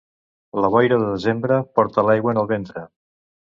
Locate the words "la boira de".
0.65-1.09